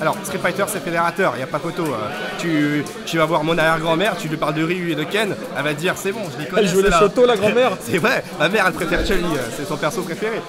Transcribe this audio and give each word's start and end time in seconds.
Alors, 0.00 0.16
Street 0.24 0.38
Fighter, 0.38 0.64
c'est 0.68 0.82
fédérateur, 0.82 1.32
il 1.34 1.38
n'y 1.38 1.42
a 1.42 1.46
pas 1.46 1.58
photo. 1.58 1.84
euh. 1.84 1.96
Tu, 2.38 2.84
tu 3.04 3.18
vas 3.18 3.26
voir 3.26 3.44
mon 3.44 3.56
arrière-grand-mère, 3.58 4.16
tu 4.16 4.28
lui 4.28 4.36
parles 4.38 4.54
de 4.54 4.64
Ryu 4.64 4.92
et 4.92 4.94
de 4.94 5.04
Ken, 5.04 5.34
elle 5.56 5.62
va 5.64 5.74
te 5.74 5.78
dire 5.78 5.94
c'est 5.96 6.12
bon, 6.12 6.20
je 6.34 6.42
les 6.42 6.48
connais. 6.48 6.62
Elle 6.62 6.68
joue 6.68 6.80
les 6.82 6.90
photos, 6.90 7.26
la 7.26 7.36
grand-mère 7.36 7.72
C'est 7.80 7.98
vrai, 7.98 8.24
ma 8.38 8.48
mère 8.48 8.64
elle 8.66 8.72
préfère 8.72 9.04
Chun-Li, 9.06 9.24
euh, 9.36 9.40
c'est 9.56 9.66
son 9.66 9.76
perso 9.76 10.00
préféré. 10.02 10.40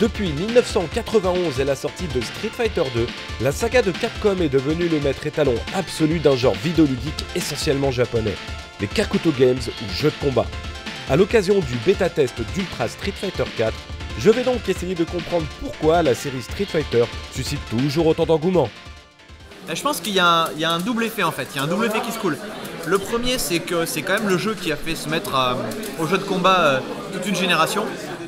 Depuis 0.00 0.30
1991 0.32 1.58
et 1.58 1.64
la 1.64 1.74
sortie 1.74 2.06
de 2.08 2.20
Street 2.20 2.50
Fighter 2.52 2.82
2, 2.94 3.06
la 3.40 3.50
saga 3.50 3.80
de 3.80 3.90
Capcom 3.92 4.36
est 4.42 4.50
devenue 4.50 4.88
le 4.88 5.00
maître 5.00 5.26
étalon 5.26 5.54
absolu 5.74 6.18
d'un 6.18 6.36
genre 6.36 6.54
vidéoludique 6.54 7.24
essentiellement 7.34 7.90
japonais, 7.90 8.34
les 8.80 8.88
Kakuto 8.88 9.30
Games 9.32 9.56
ou 9.58 9.92
jeux 9.94 10.10
de 10.10 10.24
combat. 10.26 10.44
A 11.08 11.16
l'occasion 11.16 11.60
du 11.60 11.74
bêta-test 11.86 12.34
d'Ultra 12.54 12.88
Street 12.88 13.12
Fighter 13.18 13.44
4, 13.56 13.72
je 14.18 14.28
vais 14.30 14.42
donc 14.44 14.68
essayer 14.68 14.94
de 14.94 15.04
comprendre 15.04 15.46
pourquoi 15.60 16.02
la 16.02 16.14
série 16.14 16.42
Street 16.42 16.66
Fighter 16.66 17.04
suscite 17.34 17.60
toujours 17.70 18.06
autant 18.06 18.26
d'engouement. 18.26 18.68
Euh, 19.70 19.74
Je 19.74 19.80
pense 19.82 20.00
qu'il 20.00 20.12
y, 20.12 20.20
a 20.20 20.50
un- 20.62 20.78
double 20.80 21.04
effet 21.04 21.22
en 21.22 21.32
fait, 21.32 21.48
il 21.54 21.56
y 21.56 21.58
a 21.60 21.62
un 21.62 21.66
double 21.68 21.86
effet 21.86 22.00
qui 22.04 22.12
se 22.12 22.18
coule. 22.18 22.36
Le 22.86 22.98
premier 22.98 23.38
c'est 23.38 23.60
que 23.60 23.86
c'est 23.86 24.02
quand 24.02 24.14
même 24.14 24.28
le 24.28 24.36
jeu 24.36 24.54
qui 24.54 24.70
a 24.72 24.76
fait 24.76 24.94
se 24.94 25.08
mettre 25.08 25.32
au 25.98 26.06
jeu 26.06 26.18
de 26.18 26.22
combat 26.22 26.58
euh, 26.60 26.80
toute 27.14 27.26
une 27.26 27.34
génération. 27.34 27.84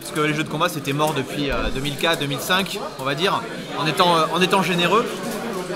Parce 0.09 0.21
que 0.21 0.27
les 0.27 0.33
jeux 0.33 0.45
de 0.45 0.49
combat 0.49 0.71
c'était 0.71 0.95
mort 0.95 1.13
depuis 1.13 1.51
2004-2005 1.77 2.79
on 2.99 3.05
va 3.05 3.15
dire, 3.15 3.43
en 3.79 3.87
étant, 3.87 4.17
euh, 4.17 4.23
en 4.33 4.41
étant 4.41 4.63
généreux. 4.63 5.05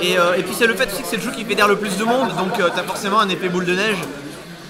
Et, 0.01 0.19
euh, 0.19 0.35
et 0.39 0.43
puis 0.43 0.55
c'est 0.57 0.67
le 0.67 0.75
fait 0.75 0.91
aussi 0.91 1.03
que 1.03 1.09
c'est 1.09 1.17
le 1.19 1.23
jeu 1.23 1.33
qui 1.33 1.45
fédère 1.45 1.69
le 1.69 1.77
plus 1.77 1.99
de 1.99 2.05
monde, 2.05 2.29
donc 2.39 2.55
tu 2.57 2.63
as 2.63 2.83
forcément 2.83 3.21
un 3.21 3.29
effet 3.29 3.51
boule 3.51 3.67
de 3.67 3.75
neige. 3.75 3.99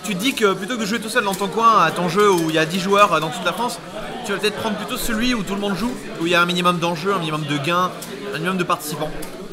Tu 0.02 0.16
te 0.16 0.20
dis 0.20 0.34
que 0.34 0.52
plutôt 0.54 0.74
que 0.74 0.80
de 0.80 0.86
jouer 0.86 0.98
tout 0.98 1.08
seul 1.08 1.22
dans 1.22 1.34
ton 1.34 1.46
coin 1.46 1.80
à 1.80 1.92
ton 1.92 2.08
jeu 2.08 2.28
où 2.28 2.50
il 2.50 2.56
y 2.56 2.58
a 2.58 2.66
10 2.66 2.80
joueurs 2.80 3.12
euh, 3.12 3.20
dans 3.20 3.30
toute 3.30 3.44
la 3.44 3.52
France, 3.52 3.78
tu 4.26 4.32
vas 4.32 4.38
peut-être 4.38 4.56
prendre 4.56 4.76
plutôt 4.76 4.96
celui 4.96 5.32
où 5.32 5.44
tout 5.44 5.54
le 5.54 5.60
monde 5.60 5.76
joue, 5.76 5.92
où 6.20 6.26
il 6.26 6.32
y 6.32 6.34
a 6.34 6.42
un 6.42 6.46
minimum 6.46 6.78
d'enjeux, 6.80 7.14
un 7.14 7.20
minimum 7.20 7.44
de 7.48 7.56
gains, 7.58 7.92
un 8.34 8.38
minimum 8.38 8.56
de 8.56 8.64
participants. 8.64 9.10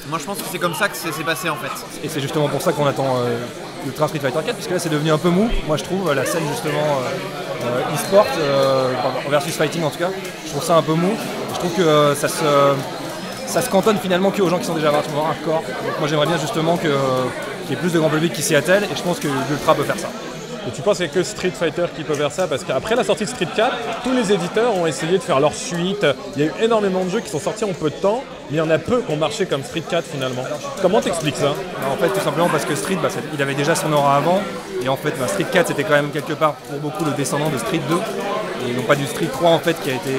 Moi 0.10 0.18
je 0.18 0.26
pense 0.26 0.40
que 0.40 0.46
c'est 0.52 0.58
comme 0.58 0.74
ça 0.74 0.90
que 0.90 0.98
c'est 0.98 1.24
passé 1.24 1.50
en 1.50 1.56
fait. 1.56 1.72
Et 2.04 2.10
c'est 2.10 2.20
justement 2.20 2.48
pour 2.48 2.64
ça 2.64 2.74
qu'on 2.74 2.88
attend 2.88 3.18
euh, 3.18 3.38
Ultra 3.86 4.08
Street 4.08 4.20
Fighter 4.20 4.40
4, 4.44 4.56
puisque 4.56 4.72
là 4.72 4.80
c'est 4.80 4.90
devenu 4.90 5.12
un 5.12 5.20
peu 5.20 5.30
mou, 5.30 5.50
moi 5.68 5.78
je 5.78 5.84
trouve, 5.84 6.12
la 6.14 6.26
scène 6.26 6.48
justement 6.50 6.80
euh, 6.80 7.06
euh, 7.06 7.49
e-sport, 7.94 8.26
euh, 8.40 8.94
versus 9.30 9.56
fighting 9.56 9.84
en 9.84 9.90
tout 9.90 10.00
cas, 10.00 10.10
je 10.46 10.50
trouve 10.52 10.64
ça 10.64 10.76
un 10.76 10.82
peu 10.82 10.94
mou. 10.94 11.12
Je 11.54 11.60
trouve 11.60 11.74
que 11.74 11.82
euh, 11.82 12.16
ça 12.16 12.28
se, 12.28 12.44
ça 13.46 13.62
se 13.62 13.70
cantonne 13.70 13.98
finalement 13.98 14.32
qu'aux 14.32 14.50
gens 14.50 14.60
qui 14.60 14.66
sont 14.66 14.76
déjà 14.76 14.92
vachement 14.92 15.28
hardcore. 15.28 15.62
Donc 15.62 16.00
moi 16.00 16.08
j'aimerais 16.08 16.28
bien 16.28 16.38
justement 16.38 16.78
que, 16.78 16.88
euh, 16.88 16.98
qu'il 17.64 17.72
y 17.72 17.74
ait 17.74 17.82
plus 17.82 17.94
de 17.94 18.00
grand 18.00 18.10
public 18.10 18.34
qui 18.34 18.42
s'y 18.42 18.56
attelle, 18.56 18.84
et 18.84 18.96
je 18.96 19.02
pense 19.02 19.20
que 19.20 19.28
l'Ultra 19.28 19.76
peut 19.76 19.84
faire 19.84 20.00
ça. 20.00 20.10
Et 20.68 20.72
tu 20.72 20.82
penses 20.82 20.98
qu'il 20.98 21.06
n'y 21.06 21.12
a 21.12 21.16
que 21.16 21.24
Street 21.24 21.52
Fighter 21.52 21.86
qui 21.96 22.04
peut 22.04 22.14
faire 22.14 22.32
ça? 22.32 22.48
Parce 22.48 22.64
qu'après 22.64 22.96
la 22.96 23.04
sortie 23.04 23.24
de 23.24 23.30
Street 23.30 23.48
4, 23.56 23.76
tous 24.04 24.12
les 24.12 24.32
éditeurs 24.34 24.76
ont 24.76 24.86
essayé 24.86 25.18
de 25.18 25.24
faire 25.24 25.40
leur 25.40 25.54
suite. 25.54 26.06
Il 26.36 26.44
y 26.44 26.46
a 26.46 26.48
eu 26.50 26.54
énormément 26.62 27.04
de 27.06 27.10
jeux 27.10 27.22
qui 27.22 27.30
sont 27.30 27.40
sortis 27.40 27.64
en 27.64 27.74
peu 27.74 27.90
de 27.90 27.96
temps, 27.96 28.24
mais 28.50 28.58
il 28.58 28.60
y 28.60 28.62
en 28.62 28.70
a 28.70 28.78
peu 28.80 29.02
qui 29.02 29.12
ont 29.12 29.18
marché 29.18 29.46
comme 29.46 29.64
Street 29.64 29.84
4 29.88 30.06
finalement. 30.06 30.44
Comment 30.82 31.02
t'expliques 31.02 31.38
ça? 31.38 31.54
Bah, 31.82 31.88
en 31.94 31.98
fait, 31.98 32.10
tout 32.10 32.20
simplement 32.20 32.50
parce 32.50 32.66
que 32.66 32.76
Street, 32.76 32.98
bah, 33.02 33.10
il 33.34 33.42
avait 33.42 33.54
déjà 33.54 33.76
son 33.76 33.92
aura 33.94 34.18
avant. 34.18 34.42
Et 34.84 34.90
en 34.90 34.96
fait, 34.96 35.14
bah, 35.20 35.28
Street 35.28 35.46
4, 35.52 35.68
c'était 35.68 35.84
quand 35.84 35.94
même 35.94 36.10
quelque 36.12 36.34
part 36.34 36.54
pour 36.54 36.80
beaucoup 36.80 37.06
le 37.06 37.12
descendant 37.12 37.50
de 37.50 37.58
Street 37.58 37.82
2. 37.90 37.96
Et 38.68 38.74
non 38.74 38.84
pas 38.84 38.96
du 38.96 39.06
Street 39.06 39.30
3 39.32 39.52
en 39.52 39.60
fait 39.60 39.80
qui 39.82 39.90
a 39.90 39.94
été 39.94 40.12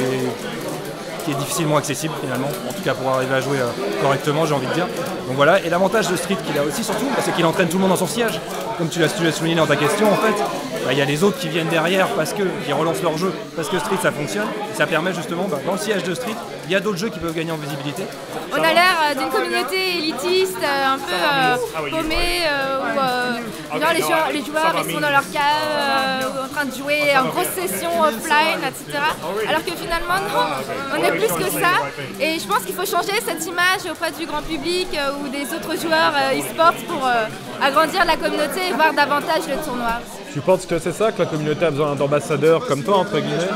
qui 1.25 1.33
est 1.33 1.35
difficilement 1.35 1.77
accessible 1.77 2.15
finalement, 2.23 2.49
en 2.49 2.73
tout 2.73 2.83
cas 2.83 2.95
pour 2.95 3.11
arriver 3.11 3.35
à 3.35 3.41
jouer 3.43 3.59
euh, 3.59 3.67
correctement 4.01 4.47
j'ai 4.47 4.55
envie 4.55 4.67
de 4.67 4.73
dire. 4.73 4.87
Donc 5.27 5.37
voilà, 5.37 5.63
et 5.63 5.69
l'avantage 5.69 6.09
de 6.09 6.17
Street 6.17 6.39
qu'il 6.47 6.59
a 6.59 6.63
aussi 6.63 6.83
surtout, 6.83 7.05
c'est 7.21 7.35
qu'il 7.35 7.45
entraîne 7.45 7.69
tout 7.69 7.77
le 7.77 7.83
monde 7.83 7.91
dans 7.91 7.97
son 7.97 8.07
siège. 8.07 8.41
Comme 8.79 8.89
tu 8.89 9.01
l'as 9.01 9.09
souligné 9.33 9.57
dans 9.57 9.67
ta 9.67 9.77
question 9.77 10.11
en 10.11 10.17
fait, 10.17 10.43
il 10.91 10.97
y 10.97 11.03
a 11.03 11.05
les 11.05 11.23
autres 11.23 11.39
qui 11.39 11.49
viennent 11.49 11.69
derrière 11.69 12.09
parce 12.17 12.33
que 12.33 12.43
qui 12.65 12.73
relancent 12.73 13.03
leur 13.03 13.19
jeu, 13.19 13.33
parce 13.55 13.69
que 13.69 13.79
Street 13.79 13.99
ça 14.03 14.11
fonctionne, 14.11 14.49
et 14.73 14.77
ça 14.77 14.87
permet 14.87 15.13
justement, 15.13 15.47
dans 15.67 15.73
le 15.73 15.79
siège 15.79 16.03
de 16.05 16.15
Street, 16.15 16.35
il 16.71 16.75
y 16.75 16.77
a 16.77 16.81
d'autres 16.81 16.99
jeux 16.99 17.09
qui 17.09 17.19
peuvent 17.19 17.35
gagner 17.35 17.51
en 17.51 17.57
visibilité. 17.57 18.05
On 18.53 18.63
a 18.63 18.73
l'air 18.73 18.95
euh, 19.03 19.15
d'une 19.19 19.29
communauté 19.29 19.99
élitiste, 19.99 20.57
euh, 20.63 20.95
un 20.95 20.99
peu 20.99 21.13
euh, 21.13 21.91
paumée, 21.91 22.47
euh, 22.47 22.79
où 22.79 23.01
euh, 23.01 23.81
genre 23.81 23.93
les, 23.93 24.01
joueurs, 24.01 24.29
les 24.33 24.45
joueurs 24.45 24.75
ils 24.79 24.93
sont 24.93 25.01
dans 25.01 25.11
leur 25.11 25.29
cave, 25.33 25.67
euh, 25.73 26.45
en 26.45 26.49
train 26.55 26.65
de 26.67 26.73
jouer 26.73 27.17
en 27.19 27.25
grosse 27.25 27.49
session 27.57 27.91
offline, 28.01 28.63
etc. 28.63 29.03
Alors 29.49 29.65
que 29.65 29.73
finalement, 29.73 30.15
non, 30.33 30.95
on 30.97 31.03
est 31.03 31.11
plus 31.11 31.45
que 31.45 31.51
ça. 31.51 31.75
Et 32.21 32.39
je 32.39 32.47
pense 32.47 32.61
qu'il 32.61 32.77
faut 32.77 32.87
changer 32.87 33.21
cette 33.27 33.45
image 33.47 33.91
auprès 33.91 34.13
du 34.13 34.25
grand 34.27 34.43
public 34.43 34.87
euh, 34.95 35.11
ou 35.25 35.29
des 35.29 35.53
autres 35.53 35.77
joueurs 35.77 36.15
euh, 36.15 36.39
e-sports 36.39 36.79
pour 36.87 37.05
euh, 37.05 37.27
agrandir 37.61 38.05
la 38.05 38.17
communauté 38.17 38.69
et 38.71 38.73
voir 38.75 38.95
davantage 38.95 39.43
le 39.49 39.57
tournoi. 39.65 39.99
Tu 40.33 40.41
penses 40.41 40.67
que 40.67 40.79
c'est 40.79 40.93
ça, 40.93 41.11
que 41.11 41.19
la 41.19 41.27
communauté 41.27 41.65
a 41.67 41.71
besoin 41.73 41.97
d'ambassadeurs 41.97 42.65
comme 42.67 42.85
toi, 42.85 42.99
entre 42.99 43.19
guillemets? 43.19 43.49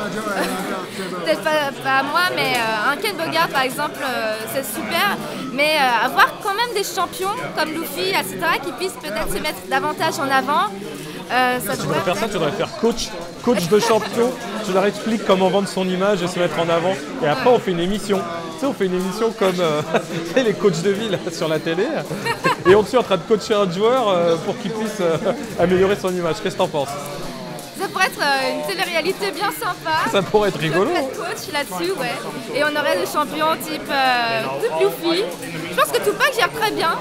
Peut-être 0.96 1.42
pas, 1.42 1.72
pas 1.82 2.02
moi, 2.02 2.22
mais 2.34 2.54
euh, 2.54 2.92
un 2.92 2.96
Ken 2.96 3.16
Bogard 3.16 3.48
par 3.48 3.62
exemple, 3.62 3.98
euh, 4.02 4.36
c'est 4.52 4.64
super. 4.64 5.16
Mais 5.52 5.76
euh, 5.76 6.06
avoir 6.06 6.38
quand 6.42 6.54
même 6.54 6.74
des 6.74 6.84
champions 6.84 7.34
comme 7.56 7.70
Luffy, 7.70 8.10
etc., 8.10 8.38
qui 8.64 8.72
puissent 8.72 9.00
peut-être 9.02 9.28
se 9.32 9.40
mettre 9.40 9.58
davantage 9.68 10.18
en 10.18 10.30
avant, 10.30 10.70
euh, 11.32 11.58
ça 11.60 11.72
Tu 11.76 11.82
pourrait 11.82 11.98
devrais 11.98 12.04
faire 12.04 12.16
ça, 12.16 12.26
tu 12.26 12.34
devrais 12.34 12.52
faire 12.52 12.76
coach, 12.80 13.08
coach 13.42 13.68
de 13.68 13.78
champion. 13.78 14.30
Tu 14.66 14.72
leur 14.72 14.84
expliques 14.86 15.24
comment 15.26 15.48
vendre 15.48 15.68
son 15.68 15.88
image 15.88 16.22
et 16.22 16.28
se 16.28 16.38
mettre 16.38 16.58
en 16.58 16.68
avant. 16.68 16.94
Et 17.22 17.26
après, 17.26 17.50
on 17.50 17.58
fait 17.58 17.70
une 17.72 17.80
émission. 17.80 18.18
Tu 18.54 18.60
sais, 18.60 18.66
on 18.66 18.72
fait 18.74 18.86
une 18.86 18.94
émission 18.94 19.32
comme 19.38 19.58
euh, 19.60 19.80
tu 20.34 20.42
les 20.42 20.52
coachs 20.52 20.82
de 20.82 20.90
ville 20.90 21.18
sur 21.32 21.48
la 21.48 21.58
télé. 21.58 21.86
Et 22.66 22.74
on 22.74 22.82
te 22.82 22.88
suit 22.88 22.98
en 22.98 23.02
train 23.02 23.16
de 23.16 23.22
coacher 23.22 23.54
un 23.54 23.70
joueur 23.70 24.08
euh, 24.08 24.36
pour 24.44 24.58
qu'il 24.58 24.70
puisse 24.70 25.00
euh, 25.00 25.16
améliorer 25.58 25.96
son 25.96 26.10
image. 26.14 26.36
Qu'est-ce 26.42 26.54
que 26.54 26.58
t'en 26.58 26.68
penses? 26.68 26.88
Ça 27.78 27.88
pourrait 27.88 28.06
être 28.06 28.20
euh, 28.20 28.54
une 28.54 28.66
télé-réalité 28.66 29.30
bien 29.32 29.50
sympa. 29.50 30.10
Ça 30.10 30.22
pourrait 30.22 30.48
être 30.50 30.58
rigolo. 30.58 30.90
Je 30.94 31.16
coach 31.18 31.52
là-dessus, 31.52 31.92
ouais. 31.92 32.12
Et 32.54 32.62
on 32.64 32.68
aurait 32.78 32.96
des 32.98 33.06
champions 33.06 33.56
type, 33.62 33.82
euh, 33.90 34.42
Luffy. 34.80 35.24
Je 35.70 35.74
pense 35.76 35.90
que 35.90 35.98
Tupac 36.04 36.34
gère 36.34 36.50
très 36.52 36.70
bien. 36.70 36.96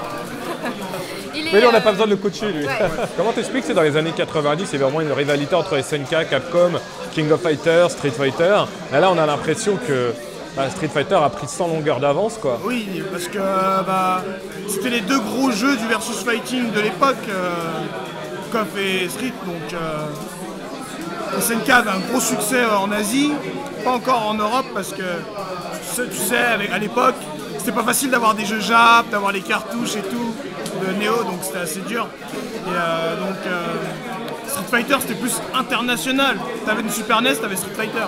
Il 1.34 1.48
est, 1.48 1.52
Mais 1.52 1.60
lui, 1.60 1.66
on 1.66 1.72
n'a 1.72 1.78
euh, 1.78 1.80
pas 1.80 1.90
besoin 1.92 2.06
de 2.06 2.12
le 2.12 2.16
coacher, 2.16 2.52
lui. 2.52 2.64
ouais. 2.66 2.72
Comment 3.16 3.32
t'expliques 3.32 3.62
que 3.62 3.68
c'est 3.68 3.74
dans 3.74 3.82
les 3.82 3.96
années 3.96 4.12
90, 4.12 4.62
il 4.62 4.72
y 4.72 4.74
avait 4.76 4.84
vraiment 4.84 5.00
une 5.00 5.12
rivalité 5.12 5.54
entre 5.54 5.80
SNK, 5.80 6.28
Capcom, 6.30 6.72
King 7.12 7.30
of 7.32 7.42
Fighters, 7.42 7.90
Street 7.90 8.10
Fighter? 8.10 8.64
Et 8.92 9.00
là, 9.00 9.10
on 9.10 9.18
a 9.18 9.26
l'impression 9.26 9.76
que 9.76 10.12
bah, 10.56 10.70
Street 10.70 10.88
Fighter 10.88 11.16
a 11.16 11.28
pris 11.30 11.48
100 11.48 11.68
longueurs 11.68 11.98
d'avance, 12.00 12.38
quoi. 12.40 12.60
Oui, 12.64 13.02
parce 13.10 13.26
que 13.26 13.38
bah, 13.38 14.22
c'était 14.68 14.90
les 14.90 15.00
deux 15.00 15.18
gros 15.18 15.50
jeux 15.50 15.76
du 15.76 15.86
versus 15.88 16.22
fighting 16.22 16.70
de 16.72 16.80
l'époque, 16.80 17.16
euh, 17.28 17.54
KOF 18.52 18.68
et 18.78 19.08
Street. 19.08 19.32
Donc 19.44 19.72
euh, 19.72 20.06
SNK 21.40 21.68
avait 21.70 21.90
un 21.90 22.00
gros 22.10 22.20
succès 22.20 22.62
euh, 22.62 22.76
en 22.76 22.90
Asie, 22.92 23.32
pas 23.84 23.92
encore 23.92 24.26
en 24.26 24.34
Europe 24.34 24.66
parce 24.74 24.92
que 24.92 25.02
tu 25.96 26.16
sais, 26.16 26.36
à 26.36 26.78
l'époque, 26.78 27.14
c'était 27.58 27.72
pas 27.72 27.84
facile 27.84 28.10
d'avoir 28.10 28.34
des 28.34 28.44
jeux 28.44 28.60
Jap, 28.60 29.08
d'avoir 29.10 29.32
les 29.32 29.40
cartouches 29.40 29.96
et 29.96 30.02
tout 30.02 30.34
de 30.80 31.02
Neo, 31.02 31.22
donc 31.24 31.38
c'était 31.42 31.58
assez 31.58 31.80
dur. 31.80 32.08
Et 32.32 32.70
euh, 32.70 33.16
donc 33.16 33.36
euh, 33.46 33.66
Street 34.48 34.64
Fighter 34.70 34.96
c'était 35.00 35.14
plus 35.14 35.40
international. 35.54 36.36
T'avais 36.66 36.82
une 36.82 36.90
Super 36.90 37.22
NES, 37.22 37.36
t'avais 37.36 37.56
Street 37.56 37.74
Fighter. 37.74 38.06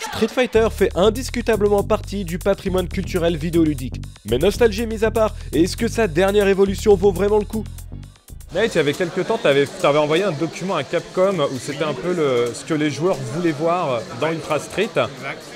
Street 0.00 0.28
Fighter 0.28 0.68
fait 0.70 0.90
indiscutablement 0.96 1.82
partie 1.82 2.24
du 2.24 2.38
patrimoine 2.38 2.88
culturel 2.88 3.36
vidéoludique. 3.36 3.96
Mais 4.28 4.38
nostalgie 4.38 4.86
mise 4.86 5.04
à 5.04 5.10
part, 5.10 5.34
est-ce 5.52 5.76
que 5.76 5.88
sa 5.88 6.06
dernière 6.06 6.48
évolution 6.48 6.94
vaut 6.94 7.12
vraiment 7.12 7.38
le 7.38 7.44
coup? 7.44 7.64
Nate, 8.54 8.74
il 8.74 8.76
y 8.76 8.80
avait 8.80 8.92
quelques 8.92 9.26
temps, 9.26 9.38
tu 9.40 9.46
avais, 9.48 9.66
envoyé 9.98 10.24
un 10.24 10.32
document 10.32 10.76
à 10.76 10.84
Capcom 10.84 11.38
où 11.50 11.58
c'était 11.58 11.84
un 11.84 11.94
peu 11.94 12.12
le- 12.12 12.52
ce 12.54 12.64
que 12.66 12.74
les 12.74 12.90
joueurs 12.90 13.16
voulaient 13.34 13.52
voir 13.52 14.00
dans 14.20 14.30
Ultra 14.30 14.58
Street. 14.58 14.90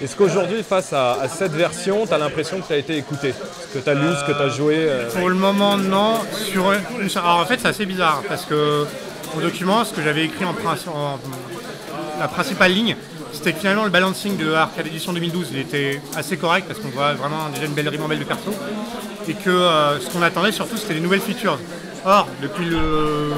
Est-ce 0.03 0.17
qu'aujourd'hui, 0.17 0.63
face 0.63 0.95
à, 0.95 1.13
à 1.21 1.29
cette 1.29 1.53
version, 1.53 2.07
tu 2.07 2.15
as 2.15 2.19
l'impression 2.19 2.59
que 2.59 2.67
tu 2.69 2.73
as 2.73 2.79
été 2.79 2.97
écouté? 2.97 3.35
Ce 3.35 3.79
que 3.79 3.85
tu 3.85 3.91
as 3.91 3.95
lu, 3.95 4.07
ce 4.19 4.25
que 4.25 4.33
tu 4.35 4.43
as 4.43 4.49
joué 4.49 4.77
euh, 4.79 5.11
Pour 5.11 5.29
le 5.29 5.35
moment, 5.35 5.77
non. 5.77 6.15
Sur 6.51 6.73
une- 6.73 6.81
Alors 7.17 7.41
en 7.41 7.45
fait, 7.45 7.59
c'est 7.61 7.69
assez 7.69 7.85
bizarre 7.85 8.23
parce 8.29 8.47
que 8.47 8.87
au 9.37 9.41
document, 9.43 9.85
ce 9.85 9.93
que 9.93 10.01
j'avais 10.03 10.25
écrit 10.25 10.47
en, 10.47 10.55
princi- 10.55 10.89
en- 10.89 11.19
la 12.19 12.29
principale 12.29 12.73
ligne, 12.73 12.97
c'était 13.31 13.53
que 13.53 13.59
finalement 13.59 13.85
le 13.85 13.91
balancing 13.91 14.39
de 14.39 14.55
Arcade 14.55 14.87
Edition 14.87 15.13
2012 15.13 15.49
il 15.53 15.59
était 15.59 16.01
assez 16.17 16.39
correct 16.39 16.65
parce 16.67 16.81
qu'on 16.81 16.89
voit 16.89 17.13
vraiment 17.13 17.51
déjà 17.53 17.67
une 17.67 17.75
belle 17.75 17.91
ribambelle 17.91 18.21
de 18.21 18.25
perso 18.25 18.51
et 19.29 19.35
que 19.35 19.51
euh, 19.51 20.01
ce 20.01 20.09
qu'on 20.09 20.23
attendait 20.23 20.53
surtout 20.53 20.79
c'était 20.79 20.95
les 20.95 21.01
nouvelles 21.01 21.21
features. 21.21 21.59
Or, 22.07 22.29
depuis 22.41 22.65
le... 22.65 23.33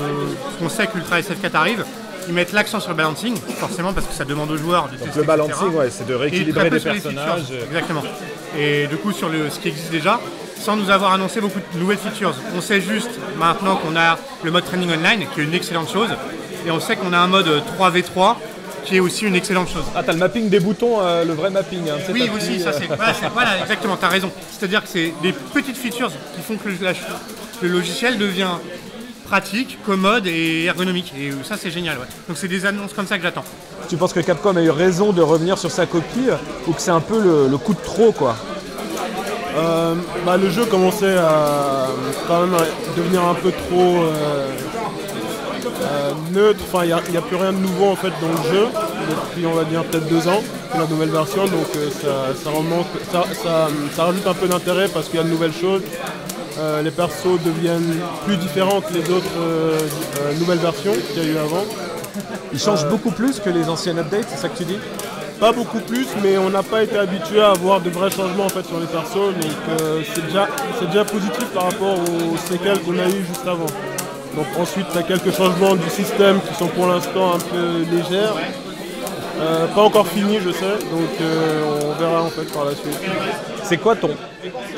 qu'on 0.59 0.69
sait 0.69 0.87
que 0.87 0.97
l'Ultra 0.97 1.21
SF4 1.21 1.55
arrive, 1.55 1.85
ils 2.29 2.35
mettent 2.35 2.53
l'accent 2.53 2.81
sur 2.81 2.91
le 2.91 2.97
balancing, 2.97 3.35
forcément 3.59 3.95
parce 3.95 4.07
que 4.07 4.13
ça 4.13 4.27
demande 4.27 4.51
aux 4.51 4.59
joueurs 4.59 4.89
de 4.89 4.97
Donc 4.97 5.05
tester, 5.07 5.21
le 5.21 5.25
balancing, 5.25 5.55
etc. 5.55 5.77
ouais, 5.79 5.89
c'est 5.91 6.07
de 6.07 6.15
rééquilibrer 6.15 6.69
des 6.69 6.79
personnages. 6.81 7.41
features, 7.45 7.65
Exactement. 7.67 8.03
Et 8.59 8.87
du 8.87 8.97
coup, 8.99 9.13
sur 9.13 9.31
le, 9.31 9.49
ce 9.49 9.59
qui 9.59 9.69
existe 9.69 9.91
déjà, 9.91 10.21
sans 10.61 10.77
nous 10.77 10.91
avoir 10.91 11.15
annoncé 11.15 11.41
beaucoup 11.41 11.61
de 11.73 11.79
nouvelles 11.79 11.97
features. 11.99 12.35
On 12.55 12.61
sait 12.61 12.81
juste 12.83 13.11
maintenant 13.39 13.77
qu'on 13.77 13.97
a 13.97 14.19
le 14.45 14.51
mode 14.51 14.65
training 14.67 14.91
online, 14.91 15.25
qui 15.35 15.41
est 15.41 15.45
une 15.45 15.55
excellente 15.55 15.91
chose. 15.91 16.11
Et 16.67 16.71
on 16.71 16.81
sait 16.81 16.97
qu'on 16.97 17.15
a 17.15 17.19
un 17.19 17.29
mode 17.29 17.49
3v3, 17.79 18.35
qui 18.85 18.97
est 18.97 19.01
aussi 19.01 19.25
une 19.25 19.37
excellente 19.37 19.69
chose. 19.71 19.85
Ah, 19.97 20.03
t'as 20.03 20.13
le 20.13 20.19
mapping 20.19 20.51
des 20.51 20.61
boutons, 20.61 20.99
euh, 21.01 21.25
le 21.25 21.33
vrai 21.33 21.49
mapping. 21.49 21.89
Hein, 21.89 21.97
Oui, 22.13 22.29
aussi, 22.37 22.61
ça 22.61 22.71
euh, 22.71 22.73
c'est. 22.79 22.87
Voilà, 22.87 23.13
voilà, 23.33 23.61
exactement, 23.63 23.97
t'as 23.97 24.09
raison. 24.09 24.31
C'est-à-dire 24.51 24.83
que 24.83 24.89
c'est 24.89 25.15
des 25.23 25.33
petites 25.33 25.77
features 25.79 26.11
qui 26.35 26.43
font 26.43 26.57
que 26.57 26.69
la- 26.85 26.93
le 27.63 27.69
logiciel 27.69 28.19
devient 28.19 28.49
pratique, 29.27 29.79
commode 29.85 30.27
et 30.27 30.65
ergonomique. 30.65 31.13
Et 31.19 31.33
ça, 31.45 31.57
c'est 31.57 31.71
génial. 31.71 31.99
ouais. 31.99 32.07
Donc, 32.29 32.37
c'est 32.39 32.49
des 32.49 32.65
annonces 32.65 32.93
comme 32.95 33.07
ça 33.07 33.17
que 33.19 33.23
j'attends. 33.23 33.45
Tu 33.89 33.97
penses 33.97 34.13
que 34.13 34.21
Capcom 34.21 34.57
a 34.57 34.63
eu 34.63 34.71
raison 34.71 35.13
de 35.13 35.21
revenir 35.23 35.59
sur 35.59 35.71
sa 35.71 35.87
copie 35.87 36.29
ou 36.67 36.73
que 36.73 36.81
c'est 36.81 36.91
un 36.91 37.01
peu 37.01 37.21
le, 37.23 37.49
le 37.49 37.59
coup 37.59 37.75
de 37.75 37.81
trop 37.81 38.13
quoi? 38.13 38.37
Euh, 39.57 39.95
bah, 40.25 40.37
le 40.37 40.51
jeu 40.51 40.65
commençait 40.67 41.17
à 41.17 41.89
quand 42.27 42.41
même 42.43 42.55
à 42.55 42.63
devenir 42.97 43.25
un 43.25 43.35
peu 43.35 43.51
trop 43.51 44.03
euh, 44.03 44.47
euh, 45.83 46.13
neutre. 46.33 46.61
Enfin, 46.73 46.85
il 46.85 47.11
n'y 47.11 47.17
a, 47.17 47.23
plus 47.23 47.37
rien 47.37 47.53
de 47.53 47.59
nouveau 47.59 47.91
en 47.91 47.97
fait 47.97 48.13
dans 48.21 48.29
le 48.29 48.55
jeu 48.55 48.67
depuis 49.11 49.47
on 49.47 49.55
va 49.55 49.65
dire 49.65 49.85
peut-être 49.85 50.09
deux 50.09 50.29
ans. 50.29 50.43
La 50.75 50.87
nouvelle 50.87 51.09
version, 51.09 51.45
donc 51.47 51.67
euh, 51.77 51.89
ça, 51.91 52.35
ça 52.45 52.51
remonte, 52.51 52.87
ça, 53.11 53.25
ça- 53.43 53.69
ça 53.97 54.05
rajoute 54.05 54.27
un 54.27 54.35
peu 54.35 54.47
d'intérêt 54.49 54.87
parce 54.89 55.09
qu'il 55.09 55.17
y 55.17 55.21
a 55.21 55.25
de 55.25 55.31
nouvelles 55.31 55.55
choses. 55.55 55.83
Euh, 56.59 56.83
les 56.83 56.91
persos 56.91 57.39
deviennent 57.45 57.95
plus 58.25 58.37
différents 58.37 58.81
que 58.81 58.93
les 58.93 59.09
autres 59.11 59.27
euh, 59.39 59.79
euh, 60.21 60.35
nouvelles 60.41 60.59
versions 60.59 60.93
qu'il 60.93 61.23
y 61.23 61.27
a 61.27 61.33
eu 61.33 61.39
avant. 61.39 61.65
Il 62.53 62.59
change 62.59 62.85
beaucoup 62.89 63.13
plus 63.13 63.39
que 63.39 63.49
les 63.49 63.69
anciennes 63.69 63.99
updates, 63.99 64.27
c'est 64.29 64.39
ça 64.39 64.49
que 64.49 64.59
tu 64.59 64.65
dis? 64.65 64.79
Pas 65.39 65.53
beaucoup 65.53 65.79
plus, 65.79 66.09
mais 66.21 66.37
on 66.37 66.51
n'a 66.51 66.65
pas 66.65 66.83
été 66.83 66.99
habitué 66.99 67.41
à 67.41 67.51
avoir 67.51 67.81
de 67.81 67.91
vrais 67.91 68.11
changements 68.11 68.47
en 68.47 68.49
fait 68.49 68.67
sur 68.67 68.81
les 68.81 68.87
persos, 68.87 69.15
donc 69.15 70.05
c'est 70.13 70.27
déjà, 70.27 70.49
c'est 70.81 70.87
déjà 70.87 71.05
positif 71.05 71.45
par 71.55 71.65
rapport 71.65 71.95
aux 71.95 72.37
séquelles 72.37 72.81
qu'on 72.81 72.99
a 72.99 73.07
eues 73.07 73.25
juste 73.29 73.47
avant. 73.47 73.67
Donc 74.35 74.47
ensuite, 74.59 74.87
tu 74.91 74.99
as 74.99 75.05
quelques 75.05 75.33
changements 75.33 75.77
du 75.77 75.89
système 75.91 76.41
qui 76.41 76.55
sont 76.55 76.67
pour 76.67 76.89
l'instant 76.89 77.35
un 77.35 77.39
peu 77.39 77.85
légères. 77.89 78.35
Euh, 79.41 79.67
pas 79.69 79.83
encore 79.83 80.07
fini, 80.07 80.39
je 80.45 80.51
sais, 80.51 80.79
donc 80.91 81.11
euh, 81.21 81.81
on 81.85 82.01
verra 82.01 82.23
en 82.23 82.29
fait 82.29 82.53
par 82.53 82.65
la 82.65 82.73
suite. 82.73 82.99
C'est 83.63 83.77
quoi 83.77 83.95
ton 83.95 84.11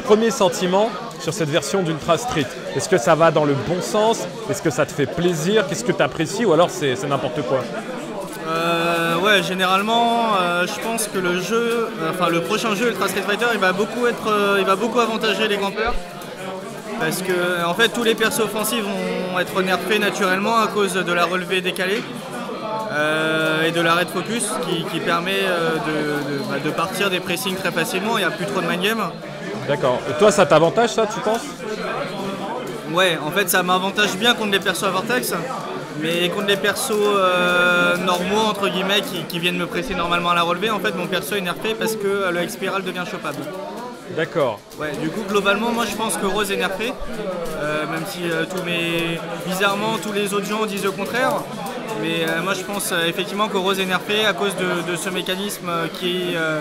premier 0.04 0.30
sentiment 0.30 0.90
sur 1.18 1.32
cette 1.32 1.48
version 1.48 1.82
d'Ultra 1.82 2.18
Street? 2.18 2.46
Est-ce 2.76 2.88
que 2.88 2.98
ça 2.98 3.14
va 3.14 3.30
dans 3.30 3.44
le 3.44 3.54
bon 3.54 3.80
sens? 3.80 4.26
Est-ce 4.50 4.60
que 4.60 4.70
ça 4.70 4.84
te 4.84 4.92
fait 4.92 5.06
plaisir? 5.06 5.66
Qu'est-ce 5.66 5.84
que 5.84 5.92
tu 5.92 6.02
apprécies 6.02 6.44
Ou 6.44 6.52
alors 6.52 6.68
c'est 6.70 7.02
n'importe 7.08 7.42
quoi? 7.42 7.60
Euh, 8.46 9.16
ouais, 9.18 9.42
généralement, 9.42 10.34
euh, 10.40 10.66
je 10.66 10.80
pense 10.80 11.06
que 11.06 11.18
le 11.18 11.40
jeu, 11.40 11.88
euh, 12.00 12.10
enfin 12.10 12.28
le 12.28 12.40
prochain 12.40 12.74
jeu 12.74 12.88
Ultra 12.88 13.08
Street 13.08 13.22
Fighter, 13.22 13.46
il 13.54 13.60
va 13.60 13.72
beaucoup 13.72 14.06
être, 14.06 14.28
euh, 14.28 14.56
il 14.58 14.66
va 14.66 14.76
beaucoup 14.76 14.98
avantager 14.98 15.46
les 15.46 15.56
campeurs. 15.56 15.94
Parce 16.98 17.22
que 17.22 17.64
en 17.64 17.74
fait, 17.74 17.88
tous 17.88 18.02
les 18.02 18.14
persos 18.14 18.40
offensifs 18.40 18.82
vont 18.82 19.38
être 19.38 19.62
nerfés 19.62 19.98
naturellement 19.98 20.58
à 20.58 20.66
cause 20.66 20.94
de 20.94 21.12
la 21.12 21.24
relevée 21.24 21.60
décalée 21.60 22.02
euh, 22.90 23.62
et 23.66 23.70
de 23.70 23.80
l'arrêt 23.80 24.04
de 24.04 24.10
focus 24.10 24.44
qui, 24.68 24.84
qui 24.84 25.00
permet 25.00 25.40
euh, 25.42 25.74
de, 25.74 26.34
de- 26.38 26.42
bah, 26.50 26.56
de 26.64 26.70
partir 26.70 27.08
des 27.10 27.20
pressings 27.20 27.56
très 27.56 27.70
facilement. 27.70 28.18
Il 28.18 28.20
n'y 28.20 28.26
a 28.26 28.30
plus 28.30 28.46
trop 28.46 28.60
de 28.60 28.66
mind 28.66 28.82
game. 28.82 29.02
D'accord. 29.68 29.98
Et 30.08 30.18
toi, 30.18 30.30
ça 30.32 30.46
t'avantage 30.46 30.90
ça, 30.90 31.06
tu 31.06 31.20
penses? 31.20 31.42
Ouais, 32.92 33.18
en 33.24 33.30
fait, 33.30 33.48
ça 33.48 33.62
m'avantage 33.62 34.16
bien 34.16 34.34
contre 34.34 34.50
les 34.50 34.58
persos 34.58 34.82
à 34.84 34.90
Vortex, 34.90 35.32
mais 36.02 36.28
contre 36.30 36.48
les 36.48 36.56
persos 36.56 36.90
euh, 36.92 37.96
normaux, 37.98 38.40
entre 38.48 38.68
guillemets, 38.68 39.00
qui, 39.02 39.22
qui 39.24 39.38
viennent 39.38 39.58
me 39.58 39.66
presser 39.66 39.94
normalement 39.94 40.30
à 40.30 40.34
la 40.34 40.42
relevée, 40.42 40.70
en 40.70 40.80
fait, 40.80 40.94
mon 40.96 41.06
perso 41.06 41.36
est 41.36 41.40
nerfé 41.40 41.76
parce 41.78 41.94
que 41.94 42.30
le 42.32 42.42
X-Spiral 42.42 42.82
devient 42.82 43.04
chopable. 43.08 43.38
D'accord. 44.16 44.58
Ouais, 44.80 44.90
du 45.00 45.08
coup, 45.08 45.20
globalement, 45.28 45.70
moi 45.70 45.84
je 45.88 45.94
pense 45.94 46.16
que 46.16 46.26
Rose 46.26 46.50
est 46.50 46.56
nerfé, 46.56 46.92
euh, 47.62 47.86
même 47.86 48.02
si 48.08 48.28
euh, 48.28 48.44
tous 48.44 48.64
mes. 48.64 49.20
bizarrement, 49.46 49.98
tous 50.02 50.12
les 50.12 50.34
autres 50.34 50.46
gens 50.46 50.66
disent 50.66 50.82
le 50.82 50.90
contraire. 50.90 51.34
Mais 52.00 52.24
euh, 52.28 52.42
moi 52.42 52.54
je 52.54 52.62
pense 52.62 52.92
euh, 52.92 53.06
effectivement 53.06 53.48
que 53.48 53.56
Rose 53.56 53.78
est 53.80 53.86
nerfé 53.86 54.24
à 54.26 54.32
cause 54.32 54.54
de, 54.56 54.90
de 54.90 54.96
ce 54.96 55.10
mécanisme 55.10 55.68
euh, 55.68 55.86
qui, 56.00 56.34
euh, 56.34 56.60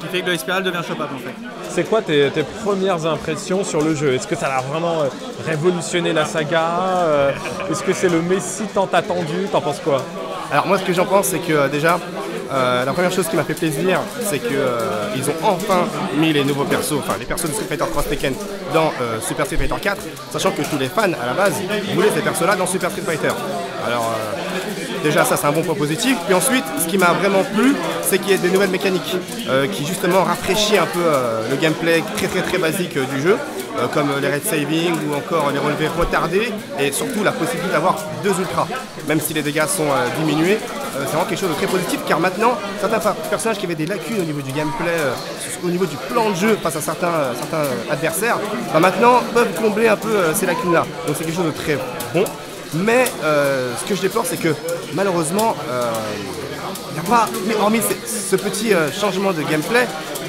qui 0.00 0.06
fait 0.08 0.20
que 0.22 0.26
le 0.26 0.34
X-Spiral 0.34 0.62
devient 0.62 0.80
chopable 0.86 1.14
en 1.14 1.18
fait. 1.18 1.34
C'est 1.68 1.84
quoi 1.84 2.02
tes, 2.02 2.30
tes 2.30 2.42
premières 2.42 3.06
impressions 3.06 3.62
sur 3.64 3.82
le 3.82 3.94
jeu? 3.94 4.14
Est-ce 4.14 4.26
que 4.26 4.36
ça 4.36 4.46
a 4.46 4.60
vraiment 4.62 5.04
révolutionné 5.46 6.12
la 6.12 6.24
saga 6.24 7.32
Est-ce 7.70 7.82
que 7.82 7.92
c'est 7.92 8.08
le 8.08 8.20
Messi 8.22 8.64
tant 8.74 8.88
attendu? 8.92 9.46
T'en 9.52 9.60
penses 9.60 9.80
quoi? 9.80 10.02
Alors 10.52 10.66
moi 10.66 10.78
ce 10.78 10.84
que 10.84 10.92
j'en 10.92 11.06
pense 11.06 11.26
c'est 11.26 11.38
que 11.38 11.68
déjà 11.68 12.00
euh, 12.52 12.84
la 12.84 12.92
première 12.92 13.12
chose 13.12 13.28
qui 13.28 13.36
m'a 13.36 13.44
fait 13.44 13.54
plaisir 13.54 14.00
c'est 14.22 14.40
que 14.40 14.48
euh, 14.52 14.80
ils 15.14 15.30
ont 15.30 15.34
enfin 15.44 15.86
mis 16.16 16.32
les 16.32 16.42
nouveaux 16.42 16.64
persos, 16.64 16.94
enfin 16.98 17.14
les 17.20 17.24
persos 17.24 17.46
de 17.46 17.52
Street 17.52 17.66
Fighter 17.68 17.84
Cross 17.88 18.08
Tekken 18.08 18.34
dans 18.74 18.92
euh, 19.00 19.20
Super 19.20 19.46
Street 19.46 19.58
Fighter 19.58 19.76
4, 19.80 20.02
sachant 20.32 20.50
que 20.50 20.62
tous 20.62 20.76
les 20.78 20.88
fans 20.88 21.02
à 21.04 21.26
la 21.26 21.34
base 21.34 21.54
voulaient 21.94 22.10
ces 22.12 22.22
persos 22.22 22.44
là 22.44 22.56
dans 22.56 22.66
Super 22.66 22.90
Street 22.90 23.04
Fighter. 23.06 23.32
Alors 23.86 24.12
euh, 24.12 24.49
déjà 25.02 25.24
ça 25.24 25.36
c'est 25.36 25.46
un 25.46 25.52
bon 25.52 25.62
point 25.62 25.74
positif. 25.74 26.16
Puis 26.26 26.34
ensuite 26.34 26.64
ce 26.78 26.86
qui 26.86 26.98
m'a 26.98 27.12
vraiment 27.12 27.44
plu 27.44 27.74
c'est 28.02 28.18
qu'il 28.18 28.30
y 28.30 28.34
ait 28.34 28.38
des 28.38 28.50
nouvelles 28.50 28.70
mécaniques 28.70 29.16
euh, 29.48 29.66
qui 29.68 29.86
justement 29.86 30.24
rafraîchit 30.24 30.76
un 30.76 30.86
peu 30.86 31.00
euh, 31.04 31.48
le 31.48 31.56
gameplay 31.56 32.02
très 32.16 32.26
très 32.26 32.42
très 32.42 32.58
basique 32.58 32.96
euh, 32.96 33.04
du 33.14 33.22
jeu. 33.22 33.36
comme 33.94 34.10
les 34.20 34.28
red 34.28 34.44
saving 34.44 34.92
ou 35.06 35.14
encore 35.14 35.50
les 35.52 35.58
relevés 35.58 35.88
retardés 35.88 36.52
et 36.78 36.90
surtout 36.92 37.22
la 37.24 37.32
possibilité 37.32 37.72
d'avoir 37.72 37.96
deux 38.22 38.34
ultras 38.44 38.66
même 39.08 39.20
si 39.20 39.32
les 39.32 39.42
dégâts 39.42 39.68
sont 39.78 39.90
diminués 40.18 40.58
c'est 40.92 41.06
vraiment 41.06 41.24
quelque 41.24 41.38
chose 41.38 41.54
de 41.54 41.54
très 41.54 41.70
positif 41.76 42.00
car 42.06 42.18
maintenant 42.20 42.58
certains 42.80 43.14
personnages 43.30 43.58
qui 43.58 43.66
avaient 43.66 43.80
des 43.84 43.86
lacunes 43.86 44.20
au 44.20 44.28
niveau 44.30 44.42
du 44.42 44.52
gameplay 44.52 44.98
au 45.64 45.70
niveau 45.70 45.86
du 45.86 45.96
plan 46.10 46.28
de 46.30 46.34
jeu 46.34 46.58
face 46.62 46.76
à 46.76 46.80
certains, 46.80 47.14
adversaires 47.90 48.38
bah, 48.74 48.80
maintenant 48.80 49.20
peuvent 49.32 49.54
combler 49.62 49.88
un 49.88 49.96
peu 49.96 50.14
ces 50.34 50.46
lacunes 50.46 50.74
là 50.74 50.84
donc 51.06 51.16
c'est 51.16 51.24
quelque 51.24 51.36
chose 51.36 51.52
de 51.54 51.58
très 51.62 51.78
bon 52.12 52.24
mais 52.74 53.04
euh, 53.24 53.74
ce 53.76 53.84
que 53.84 53.94
je 53.94 54.02
déplore 54.02 54.26
c'est 54.26 54.36
que 54.36 54.54
malheureusement 54.94 55.56
euh, 55.68 55.90
n'y 56.92 56.98
a 56.98 57.02
pas, 57.02 57.28
hormis 57.60 57.80
ce, 57.80 58.30
ce 58.30 58.36
petit 58.36 58.72
euh, 58.72 58.90
changement 58.92 59.32
de 59.32 59.42
gameplay, 59.42 59.86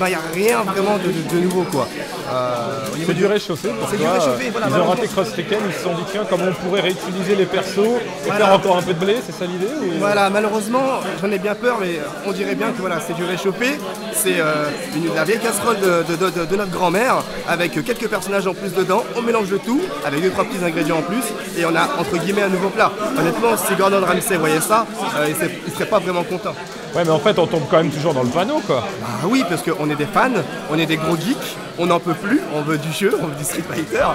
il 0.07 0.11
n'y 0.11 0.15
a 0.15 0.21
rien 0.33 0.63
vraiment 0.63 0.97
de, 0.97 1.07
de- 1.07 1.35
de 1.35 1.43
nouveau 1.43 1.63
quoi. 1.63 1.87
Euh, 2.31 2.85
C'est 3.05 3.13
du 3.13 3.25
réchauffé 3.25 3.69
pour 3.69 3.89
C'est 3.89 3.97
du 3.97 4.03
toi, 4.03 4.13
réchauffé, 4.13 4.47
euh, 4.47 4.51
voilà, 4.51 4.67
Ils 4.69 4.79
ont 4.81 4.85
raté 4.85 5.07
Cross 5.07 5.33
Tekken, 5.35 5.59
ils 5.67 5.73
se 5.73 5.83
sont 5.83 5.93
dit 5.93 6.03
tiens 6.11 6.23
comment 6.29 6.45
on 6.49 6.65
pourrait 6.65 6.81
réutiliser 6.81 7.35
les 7.35 7.45
persos 7.45 7.79
et 7.79 8.27
Voilà. 8.27 8.45
faire 8.45 8.53
encore 8.55 8.77
un 8.77 8.81
peu 8.81 8.93
de 8.93 8.99
blé, 8.99 9.17
c'est 9.25 9.33
ça 9.37 9.45
l'idée 9.45 9.67
ou- 9.81 9.99
Voilà, 9.99 10.29
malheureusement, 10.29 11.01
j'en 11.21 11.31
ai 11.31 11.39
bien 11.39 11.55
peur, 11.55 11.77
mais 11.81 11.99
on 12.25 12.31
dirait 12.31 12.55
bien 12.55 12.71
que 12.71 12.79
voilà, 12.79 12.99
c'est 13.05 13.13
du 13.13 13.23
réchauffé. 13.23 13.77
C'est 14.13 14.39
euh, 14.39 14.69
une- 14.95 15.13
la 15.13 15.23
vieille 15.23 15.39
casserole 15.39 15.77
de, 15.79 16.03
de- 16.15 16.29
de- 16.31 16.45
de 16.45 16.55
notre 16.55 16.71
grand-mère, 16.71 17.23
avec 17.47 17.71
quelques 17.83 18.07
personnages 18.07 18.47
en 18.47 18.53
plus 18.53 18.73
dedans. 18.73 19.03
On 19.17 19.21
mélange 19.21 19.49
le 19.49 19.59
tout, 19.59 19.81
avec 20.05 20.21
deux 20.21 20.29
trois 20.29 20.45
petits 20.45 20.63
ingrédients 20.63 20.97
en 20.99 21.01
plus, 21.01 21.23
et 21.57 21.65
on 21.65 21.75
a 21.75 21.89
entre 21.99 22.17
guillemets 22.17 22.43
un 22.43 22.49
nouveau 22.49 22.69
plat. 22.69 22.91
Honnêtement, 23.17 23.57
si 23.57 23.75
Gordon 23.75 24.01
Ramsay 24.05 24.37
voyait 24.37 24.61
ça, 24.61 24.85
euh, 25.17 25.25
il, 25.29 25.35
serait, 25.35 25.51
il 25.67 25.73
serait 25.73 25.85
pas 25.85 25.99
vraiment 25.99 26.23
content. 26.23 26.53
Ouais 26.95 27.05
mais 27.05 27.11
en 27.11 27.19
fait 27.19 27.39
on 27.39 27.47
tombe 27.47 27.63
quand 27.69 27.77
même 27.77 27.91
toujours 27.91 28.13
dans 28.13 28.23
le 28.23 28.29
panneau 28.29 28.59
quoi. 28.59 28.85
Ah 29.03 29.25
oui, 29.25 29.45
parce 29.47 29.63
qu'on 29.63 29.89
est 29.89 29.95
des 29.95 30.05
fans, 30.05 30.29
on 30.69 30.77
est 30.77 30.85
des 30.85 30.97
gros 30.97 31.15
geeks, 31.15 31.55
on 31.77 31.85
n'en 31.85 31.99
peut 31.99 32.13
plus, 32.13 32.41
on 32.53 32.61
veut 32.61 32.77
du 32.77 32.91
jeu, 32.91 33.17
on 33.21 33.27
veut 33.27 33.35
du 33.35 33.43
Street 33.43 33.63
Fighter. 33.67 34.07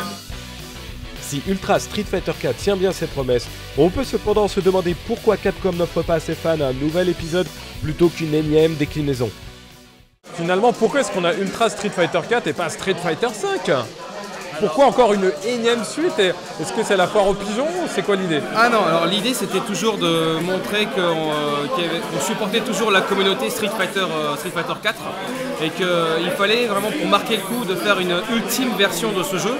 Si 1.22 1.42
Ultra 1.48 1.80
Street 1.80 2.04
Fighter 2.04 2.32
4 2.38 2.56
tient 2.56 2.76
bien 2.76 2.92
ses 2.92 3.06
promesses, 3.06 3.48
on 3.78 3.88
peut 3.88 4.04
cependant 4.04 4.46
se 4.46 4.60
demander 4.60 4.94
pourquoi 5.06 5.36
Capcom 5.36 5.72
n'offre 5.72 6.02
pas 6.02 6.14
à 6.14 6.20
ses 6.20 6.34
fans 6.34 6.60
un 6.60 6.72
nouvel 6.72 7.08
épisode 7.08 7.48
plutôt 7.82 8.08
qu'une 8.08 8.34
énième 8.34 8.74
déclinaison. 8.74 9.30
Finalement 10.34 10.72
pourquoi 10.72 11.00
est-ce 11.00 11.10
qu'on 11.10 11.24
a 11.24 11.32
Ultra 11.32 11.70
Street 11.70 11.88
Fighter 11.88 12.20
4 12.28 12.46
et 12.46 12.52
pas 12.52 12.68
Street 12.68 12.94
Fighter 13.02 13.28
5 13.32 13.70
Pourquoi 14.60 14.86
encore 14.86 15.12
une 15.12 15.32
énième 15.46 15.84
suite 15.84 16.18
Est-ce 16.18 16.72
que 16.72 16.82
c'est 16.82 16.96
la 16.96 17.06
foire 17.06 17.28
aux 17.28 17.34
pigeons 17.34 17.66
c'est 17.94 18.02
quoi 18.02 18.16
l'idée? 18.16 18.40
Ah 18.54 18.68
non, 18.68 18.84
alors 18.86 19.06
l'idée 19.06 19.34
c'était 19.34 19.60
toujours 19.60 19.98
de 19.98 20.38
montrer 20.40 20.86
qu'on 20.86 21.00
euh, 21.00 22.20
supportait 22.20 22.60
toujours 22.60 22.90
la 22.90 23.02
communauté 23.02 23.50
Street 23.50 23.70
Fighter, 23.76 24.00
euh, 24.00 24.36
Street 24.36 24.50
Fighter 24.50 24.72
4 24.82 24.94
et 25.62 25.70
qu'il 25.70 26.30
fallait 26.36 26.66
vraiment 26.66 26.90
pour 26.90 27.06
marquer 27.08 27.36
le 27.36 27.42
coup 27.42 27.64
de 27.64 27.74
faire 27.74 27.98
une 28.00 28.14
ultime 28.34 28.70
version 28.78 29.12
de 29.12 29.22
ce 29.22 29.36
jeu. 29.36 29.54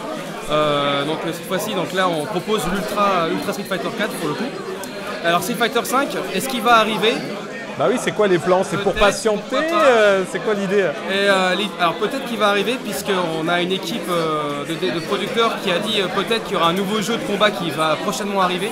Euh, 0.50 1.04
donc 1.04 1.18
cette 1.26 1.46
fois-ci, 1.46 1.72
là 1.94 2.08
on 2.08 2.24
propose 2.24 2.62
l'Ultra 2.72 3.28
Ultra 3.30 3.52
Street 3.52 3.64
Fighter 3.68 3.88
4 3.98 4.10
pour 4.12 4.28
le 4.28 4.34
coup. 4.34 4.44
Alors 5.24 5.42
Street 5.42 5.56
Fighter 5.58 5.84
5, 5.84 6.08
est-ce 6.34 6.48
qu'il 6.48 6.62
va 6.62 6.76
arriver? 6.76 7.12
Bah 7.78 7.86
oui 7.90 7.96
c'est 8.00 8.12
quoi 8.12 8.26
les 8.26 8.38
plans? 8.38 8.62
C'est 8.64 8.78
pour 8.78 8.94
patienter 8.94 9.56
euh, 9.72 10.22
C'est 10.30 10.38
quoi 10.38 10.54
l'idée? 10.54 10.86
Et, 11.10 11.28
euh, 11.28 11.54
alors 11.78 11.94
peut-être 11.96 12.24
qu'il 12.26 12.38
va 12.38 12.48
arriver 12.48 12.76
puisqu'on 12.82 13.46
a 13.48 13.60
une 13.60 13.72
équipe 13.72 14.08
euh, 14.10 14.64
de, 14.64 15.00
producteurs 15.00 15.56
qui 15.62 15.70
a 15.70 15.78
dit 15.78 16.00
euh, 16.00 16.06
peut-être 16.14 16.44
qu'il 16.44 16.54
y 16.54 16.56
aura 16.56 16.68
un 16.70 16.72
nouveau 16.72 17.02
jeu 17.02 17.16
de 17.16 17.22
combat 17.22 17.50
qui 17.50 17.70
va 17.70 17.96
prochainement 17.96 18.40
arriver. 18.40 18.70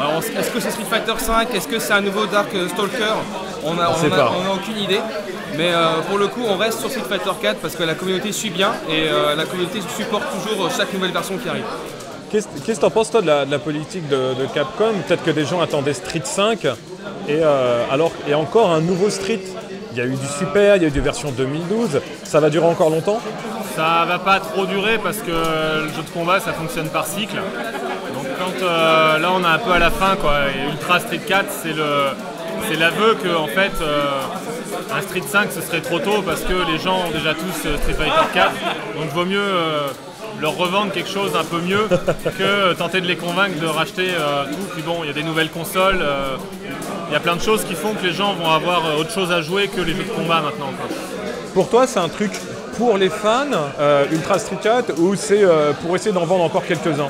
Alors 0.00 0.18
est-ce 0.18 0.50
que 0.50 0.60
c'est 0.60 0.70
Street 0.72 0.84
Fighter 0.90 1.12
5 1.18 1.54
Est-ce 1.54 1.68
que 1.68 1.78
c'est 1.78 1.92
un 1.92 2.00
nouveau 2.00 2.26
Dark 2.26 2.48
Stalker? 2.50 3.14
On 3.64 3.78
a, 3.78 3.90
On 3.90 3.94
sait 3.94 4.06
a- 4.12 4.16
pas. 4.16 4.32
on 4.36 4.50
a 4.50 4.54
aucune 4.54 4.76
idée. 4.78 5.00
Mais 5.56 5.70
euh, 5.72 6.00
pour 6.08 6.18
le 6.18 6.26
coup 6.26 6.42
on 6.48 6.56
reste 6.56 6.80
sur 6.80 6.90
Street 6.90 7.04
Fighter 7.08 7.30
4 7.40 7.58
parce 7.60 7.76
que 7.76 7.84
la 7.84 7.94
communauté 7.94 8.32
suit 8.32 8.50
bien 8.50 8.72
et 8.90 9.08
euh, 9.08 9.36
la 9.36 9.44
communauté 9.44 9.78
supporte 9.96 10.24
toujours 10.42 10.68
chaque 10.76 10.92
nouvelle 10.92 11.12
version 11.12 11.38
qui 11.38 11.48
arrive. 11.48 11.64
Qu'est-ce 12.30 12.48
qu'est-ce 12.66 12.80
que 12.80 12.84
t'en 12.84 12.90
penses 12.90 13.12
toi 13.12 13.22
de 13.22 13.28
la, 13.28 13.46
de 13.46 13.52
la 13.52 13.60
politique 13.60 14.08
de, 14.08 14.34
de 14.34 14.46
Capcom? 14.52 14.92
Peut-être 15.06 15.22
que 15.22 15.30
des 15.30 15.44
gens 15.44 15.60
attendaient 15.60 15.94
Street 15.94 16.22
5 16.24 16.66
et, 17.28 17.40
euh, 17.42 17.84
alors, 17.90 18.12
et 18.28 18.34
encore 18.34 18.70
un 18.70 18.80
nouveau 18.80 19.10
Street. 19.10 19.40
Il 19.92 19.98
y 19.98 20.00
a 20.00 20.04
eu 20.04 20.14
du 20.14 20.26
Super, 20.38 20.76
il 20.76 20.82
y 20.82 20.84
a 20.84 20.88
eu 20.88 20.92
des 20.92 21.00
versions 21.00 21.30
2012. 21.30 22.00
Ça 22.22 22.38
va 22.38 22.50
durer 22.50 22.66
encore 22.66 22.90
longtemps? 22.90 23.20
Ça 23.74 24.04
va 24.06 24.18
pas 24.18 24.40
trop 24.40 24.66
durer 24.66 24.98
parce 24.98 25.18
que 25.18 25.30
le 25.30 25.88
jeu 25.88 26.02
de 26.02 26.10
combat 26.12 26.40
ça 26.40 26.52
fonctionne 26.52 26.88
par 26.88 27.06
cycle. 27.06 27.36
Donc 27.36 28.26
quand 28.38 28.62
euh, 28.64 29.18
là 29.18 29.28
on 29.34 29.42
est 29.42 29.46
un 29.46 29.58
peu 29.58 29.72
à 29.72 29.78
la 29.78 29.90
fin 29.90 30.16
quoi, 30.16 30.34
et 30.54 30.70
Ultra 30.70 31.00
Street 31.00 31.20
4 31.26 31.46
c'est 31.62 32.76
l'aveu 32.78 33.14
que 33.22 33.34
en 33.36 33.46
fait 33.46 33.72
euh, 33.82 34.20
un 34.94 35.02
Street 35.02 35.22
5 35.26 35.48
ce 35.52 35.60
serait 35.60 35.82
trop 35.82 35.98
tôt 35.98 36.22
parce 36.24 36.40
que 36.40 36.54
les 36.70 36.78
gens 36.78 37.06
ont 37.06 37.10
déjà 37.10 37.34
tous 37.34 37.58
Street 37.58 37.94
Fighter 37.94 38.32
4. 38.32 38.50
Donc 38.98 39.10
vaut 39.14 39.26
mieux 39.26 39.40
leur 40.40 40.56
revendre 40.56 40.92
quelque 40.92 41.08
chose 41.08 41.32
un 41.36 41.44
peu 41.44 41.60
mieux 41.60 41.88
que 42.38 42.74
tenter 42.74 43.00
de 43.00 43.06
les 43.06 43.16
convaincre 43.16 43.58
de 43.60 43.66
racheter 43.66 44.08
euh, 44.10 44.44
tout. 44.44 44.68
Puis 44.74 44.82
bon, 44.82 44.98
il 45.02 45.06
y 45.06 45.10
a 45.10 45.12
des 45.12 45.22
nouvelles 45.22 45.50
consoles, 45.50 45.98
euh, 46.00 46.36
il 47.08 47.12
y 47.12 47.16
a 47.16 47.20
plein 47.20 47.36
de 47.36 47.40
choses 47.40 47.64
qui 47.64 47.74
font 47.74 47.94
que 47.94 48.04
les 48.04 48.12
gens 48.12 48.34
vont 48.34 48.50
avoir 48.50 48.86
euh, 48.86 49.00
autre 49.00 49.10
chose 49.10 49.32
à 49.32 49.40
jouer 49.42 49.68
que 49.68 49.80
les 49.80 49.92
jeux 49.92 50.04
de 50.04 50.10
combat 50.10 50.40
maintenant. 50.40 50.72
quoi. 50.76 50.96
Pour 51.54 51.70
toi, 51.70 51.86
c'est 51.86 52.00
un 52.00 52.08
truc 52.08 52.32
pour 52.76 52.98
les 52.98 53.08
fans, 53.08 53.46
Ultra 54.12 54.38
Street 54.38 54.58
4, 54.62 54.98
ou 55.00 55.14
c'est 55.14 55.44
pour 55.80 55.96
essayer 55.96 56.12
d'en 56.12 56.26
vendre 56.26 56.44
encore 56.44 56.66
quelques-uns? 56.66 57.08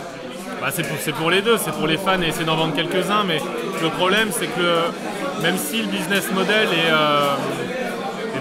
Bah, 0.60 0.68
c'est 0.72 0.86
pour, 0.86 1.14
pour 1.14 1.30
les 1.32 1.42
deux, 1.42 1.56
c'est 1.58 1.72
pour 1.72 1.88
les 1.88 1.96
fans 1.96 2.22
et 2.22 2.28
essayer 2.28 2.44
d'en 2.44 2.54
vendre 2.54 2.72
quelques-uns, 2.76 3.24
mais 3.26 3.40
le 3.82 3.88
problème 3.88 4.28
c'est 4.30 4.46
que 4.46 5.42
même 5.42 5.56
si 5.58 5.82
le 5.82 5.88
business 5.88 6.30
model 6.32 6.68
est 6.68 7.75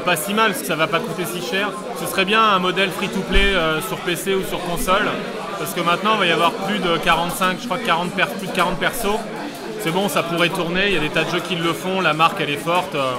pas 0.05 0.15
si 0.15 0.33
mal, 0.33 0.53
ça 0.55 0.75
va 0.75 0.87
pas 0.87 0.99
coûter 0.99 1.23
si 1.25 1.41
cher, 1.45 1.69
ce 1.99 2.05
serait 2.05 2.25
bien 2.25 2.41
un 2.41 2.59
modèle 2.59 2.89
free-to-play 2.91 3.55
euh, 3.55 3.81
sur 3.81 3.97
PC 3.97 4.35
ou 4.35 4.43
sur 4.43 4.59
console, 4.65 5.07
parce 5.59 5.73
que 5.73 5.81
maintenant 5.81 6.11
il 6.15 6.19
va 6.19 6.25
y 6.27 6.31
avoir 6.31 6.51
plus 6.51 6.79
de 6.79 6.97
45, 6.97 7.57
je 7.61 7.65
crois 7.65 7.77
que 7.77 7.85
40 7.85 8.11
per- 8.11 8.25
plus 8.37 8.47
de 8.47 8.51
40 8.53 8.77
persos. 8.77 9.17
C'est 9.81 9.91
bon, 9.91 10.07
ça 10.09 10.23
pourrait 10.23 10.49
tourner, 10.49 10.87
il 10.87 10.93
y 10.93 10.97
a 10.97 10.99
des 10.99 11.09
tas 11.09 11.23
de 11.23 11.29
jeux 11.31 11.39
qui 11.39 11.55
le 11.55 11.73
font, 11.73 12.01
la 12.01 12.13
marque 12.13 12.37
elle 12.39 12.49
est 12.49 12.57
forte. 12.57 12.95
euh. 12.95 13.13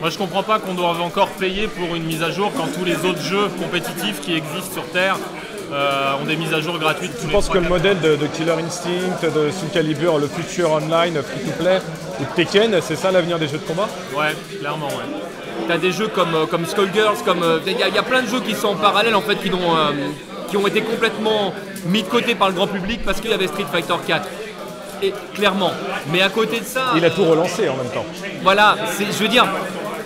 Moi 0.00 0.10
je 0.10 0.18
comprends 0.18 0.42
pas 0.42 0.58
qu'on 0.58 0.74
doive 0.74 1.00
encore 1.00 1.28
payer 1.28 1.68
pour 1.68 1.94
une 1.94 2.02
mise 2.04 2.22
à 2.22 2.30
jour 2.30 2.50
quand 2.56 2.66
tous 2.76 2.84
les 2.84 2.96
autres 3.08 3.22
jeux 3.22 3.48
compétitifs 3.60 4.20
qui 4.20 4.34
existent 4.34 4.72
sur 4.74 4.84
Terre 4.90 5.16
ont 5.72 6.24
des 6.26 6.36
mises 6.36 6.52
à 6.52 6.60
jour 6.60 6.78
gratuites. 6.78 7.12
Je 7.24 7.28
pense 7.30 7.48
que 7.48 7.58
le 7.58 7.68
modèle 7.68 8.00
de, 8.00 8.16
de 8.16 8.26
Killer 8.26 8.52
Instinct, 8.64 9.22
de 9.22 9.50
Soul 9.50 9.68
Calibur, 9.72 10.18
le 10.18 10.28
futur 10.28 10.70
online, 10.72 11.14
free-to-play, 11.22 11.78
ou 12.20 12.24
de 12.24 12.30
Tekken, 12.36 12.76
c'est 12.82 12.96
ça 12.96 13.10
l'avenir 13.10 13.38
des 13.38 13.48
jeux 13.48 13.58
de 13.58 13.64
combat? 13.66 13.88
Ouais, 14.16 14.34
clairement, 14.60 14.88
ouais. 14.88 15.66
T'as 15.68 15.78
des 15.78 15.92
jeux 15.92 16.08
comme, 16.08 16.34
euh, 16.34 16.46
comme 16.46 16.66
Skullgirls, 16.66 17.22
comme. 17.24 17.42
euh, 17.42 17.58
Il 17.66 17.78
y, 17.78 17.82
a- 17.82 17.88
il 17.88 17.94
y 17.94 17.98
a 17.98 18.02
plein 18.02 18.22
de 18.22 18.28
jeux 18.28 18.40
qui 18.40 18.54
sont 18.54 18.68
en 18.68 18.74
parallèle 18.74 19.14
en 19.14 19.20
fait, 19.20 19.36
qui 19.36 19.50
ont, 19.52 19.76
euh, 19.76 19.92
qui 20.48 20.56
ont 20.56 20.66
été 20.66 20.80
complètement 20.82 21.54
mis 21.86 22.02
de 22.02 22.08
côté 22.08 22.34
par 22.34 22.48
le 22.48 22.54
grand 22.54 22.66
public 22.66 23.00
parce 23.04 23.20
qu'il 23.20 23.30
y 23.30 23.34
avait 23.34 23.46
Street 23.46 23.66
Fighter 23.70 23.94
4. 24.06 24.28
Et 25.02 25.12
clairement. 25.34 25.72
Mais 26.12 26.20
à 26.22 26.28
côté 26.28 26.60
de 26.60 26.64
ça. 26.64 26.92
Il 26.96 27.04
a 27.04 27.10
tout 27.10 27.24
relancé 27.24 27.68
en 27.68 27.76
même 27.76 27.90
temps. 27.92 28.04
Voilà, 28.42 28.76
je 28.98 29.22
veux 29.22 29.28
dire, 29.28 29.46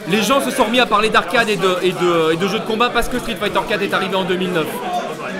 les 0.08 0.22
gens 0.22 0.40
se 0.40 0.50
sont 0.50 0.64
remis 0.64 0.80
à 0.80 0.86
parler 0.86 1.10
d'arcade 1.10 1.48
et 1.48 1.56
de, 1.56 1.76
et, 1.82 1.92
de, 1.92 2.32
et 2.32 2.36
de 2.36 2.48
jeux 2.48 2.58
de 2.60 2.64
combat 2.64 2.90
parce 2.90 3.08
que 3.08 3.18
Street 3.18 3.36
Fighter 3.38 3.60
4 3.68 3.82
est 3.82 3.94
arrivé 3.94 4.14
en 4.16 4.24
2009. 4.24 4.64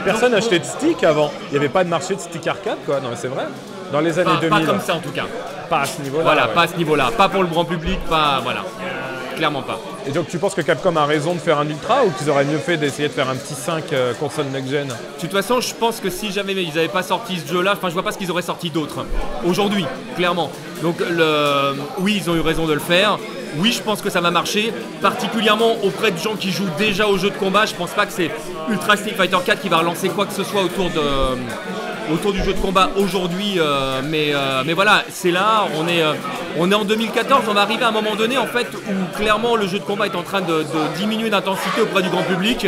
Personne 0.06 0.32
n'achetait 0.32 0.60
de 0.60 0.64
stick 0.64 1.02
avant. 1.02 1.32
Il 1.48 1.52
n'y 1.52 1.58
avait 1.58 1.68
pas 1.68 1.82
de 1.82 1.88
marché 1.88 2.14
de 2.14 2.20
stick 2.20 2.46
arcade, 2.46 2.78
quoi. 2.86 3.00
Non, 3.00 3.08
mais 3.10 3.16
c'est 3.16 3.26
vrai. 3.26 3.44
Dans 3.92 4.00
les 4.00 4.16
années 4.18 4.30
Pas, 4.30 4.40
2000. 4.40 4.50
pas 4.66 4.72
comme 4.72 4.80
ça 4.80 4.94
en 4.94 5.00
tout 5.00 5.10
cas. 5.10 5.24
Pas 5.68 5.80
à 5.80 5.84
ce 5.84 6.00
niveau-là. 6.00 6.22
Voilà, 6.22 6.46
ouais. 6.46 6.54
pas 6.54 6.62
à 6.62 6.68
ce 6.68 6.76
niveau-là. 6.76 7.10
Pas 7.16 7.28
pour 7.28 7.42
le 7.42 7.48
grand 7.48 7.64
public, 7.64 7.98
pas. 8.08 8.40
Voilà. 8.42 8.64
Clairement 9.36 9.62
pas. 9.62 9.78
Et 10.06 10.12
donc 10.12 10.28
tu 10.28 10.38
penses 10.38 10.54
que 10.54 10.60
Capcom 10.60 10.94
a 10.96 11.04
raison 11.04 11.34
de 11.34 11.40
faire 11.40 11.58
un 11.58 11.68
Ultra 11.68 12.04
ou 12.04 12.10
qu'ils 12.10 12.30
auraient 12.30 12.44
mieux 12.44 12.58
fait 12.58 12.76
d'essayer 12.76 13.08
de 13.08 13.12
faire 13.12 13.28
un 13.28 13.34
petit 13.34 13.54
5 13.54 13.92
euh, 13.92 14.14
console 14.14 14.46
next-gen 14.46 14.86
De 14.86 15.20
toute 15.20 15.32
façon, 15.32 15.60
je 15.60 15.74
pense 15.74 16.00
que 16.00 16.08
si 16.08 16.30
jamais 16.30 16.52
ils 16.54 16.68
n'avaient 16.68 16.88
pas 16.88 17.02
sorti 17.02 17.38
ce 17.44 17.52
jeu-là, 17.52 17.74
enfin, 17.76 17.88
je 17.88 17.94
vois 17.94 18.04
pas 18.04 18.12
ce 18.12 18.18
qu'ils 18.18 18.30
auraient 18.30 18.42
sorti 18.42 18.70
d'autre. 18.70 19.04
Aujourd'hui, 19.44 19.84
clairement. 20.16 20.50
Donc, 20.82 21.00
le... 21.00 21.74
oui, 21.98 22.20
ils 22.22 22.30
ont 22.30 22.36
eu 22.36 22.40
raison 22.40 22.66
de 22.66 22.72
le 22.72 22.80
faire. 22.80 23.18
Oui, 23.58 23.72
je 23.72 23.82
pense 23.82 24.02
que 24.02 24.10
ça 24.10 24.20
va 24.20 24.30
marcher, 24.30 24.72
particulièrement 25.00 25.76
auprès 25.82 26.10
de 26.10 26.18
gens 26.18 26.34
qui 26.36 26.50
jouent 26.50 26.68
déjà 26.78 27.08
aux 27.08 27.16
jeux 27.16 27.30
de 27.30 27.36
combat. 27.36 27.66
Je 27.66 27.74
pense 27.74 27.90
pas 27.90 28.06
que 28.06 28.12
c'est 28.12 28.30
Ultra 28.68 28.96
Street 28.96 29.14
Fighter 29.16 29.38
4 29.44 29.60
qui 29.62 29.68
va 29.68 29.78
relancer 29.78 30.08
quoi 30.08 30.26
que 30.26 30.32
ce 30.32 30.44
soit 30.44 30.62
autour 30.62 30.90
de 30.90 31.00
autour 32.12 32.32
du 32.32 32.42
jeu 32.42 32.52
de 32.52 32.58
combat 32.60 32.90
aujourd'hui. 32.96 33.54
euh, 33.58 34.00
mais, 34.04 34.28
euh, 34.32 34.62
mais 34.64 34.74
voilà, 34.74 35.02
c'est 35.10 35.30
là, 35.30 35.66
on 35.76 35.88
est, 35.88 36.02
euh, 36.02 36.12
on 36.58 36.70
est 36.70 36.74
en 36.74 36.84
2014, 36.84 37.44
on 37.48 37.54
va 37.54 37.62
arriver 37.62 37.84
à 37.84 37.88
un 37.88 37.92
moment 37.92 38.14
donné 38.14 38.38
en 38.38 38.46
fait 38.46 38.68
où 38.74 39.16
clairement 39.16 39.56
le 39.56 39.66
jeu 39.66 39.78
de 39.78 39.84
combat 39.84 40.06
est 40.06 40.14
en 40.14 40.22
train 40.22 40.40
de, 40.40 40.58
de 40.58 40.96
diminuer 40.98 41.30
d'intensité 41.30 41.80
auprès 41.80 42.02
du 42.02 42.08
grand 42.08 42.22
public. 42.22 42.66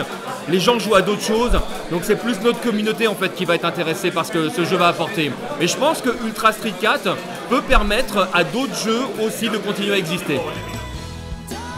Les 0.49 0.61
gens 0.61 0.78
jouent 0.78 0.95
à 0.95 1.02
d'autres 1.02 1.23
choses, 1.23 1.52
donc 1.90 2.02
c'est 2.04 2.16
plus 2.16 2.40
notre 2.40 2.61
communauté 2.61 3.07
en 3.07 3.14
fait 3.14 3.35
qui 3.35 3.45
va 3.45 3.54
être 3.54 3.66
intéressée 3.66 4.11
par 4.11 4.25
ce 4.25 4.33
que 4.33 4.49
ce 4.49 4.64
jeu 4.64 4.76
va 4.76 4.88
apporter. 4.88 5.30
Et 5.61 5.66
je 5.66 5.76
pense 5.76 6.00
que 6.00 6.11
Ultra 6.26 6.52
Street 6.52 6.75
4 6.80 7.16
peut 7.50 7.62
permettre 7.62 8.28
à 8.33 8.45
d'autres 8.45 8.76
jeux 8.83 9.02
aussi 9.25 9.49
de 9.50 9.59
continuer 9.59 9.92
à 9.92 9.99
exister. 9.99 10.40